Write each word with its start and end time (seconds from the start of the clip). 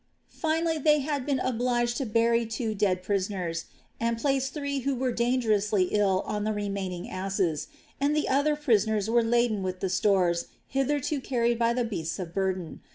Finally 0.29 0.79
they 0.79 0.97
had 0.97 1.27
been 1.27 1.37
obliged 1.41 1.95
to 1.95 2.07
bury 2.07 2.43
two 2.43 2.73
dead 2.73 3.03
prisoners, 3.03 3.65
and 3.99 4.17
place 4.17 4.49
three 4.49 4.79
who 4.79 4.95
were 4.95 5.11
dangerously 5.11 5.89
ill 5.91 6.21
on 6.25 6.43
the 6.43 6.51
remaining 6.53 7.07
asses; 7.07 7.67
and 7.99 8.15
the 8.15 8.27
other 8.27 8.55
prisoners 8.55 9.11
were 9.11 9.21
laden 9.21 9.61
with 9.61 9.79
the 9.79 9.89
stores 9.89 10.47
hitherto 10.67 11.21
carried 11.21 11.59
by 11.59 11.71
the 11.71 11.85
beasts 11.85 12.17
of 12.17 12.33
burden. 12.33 12.81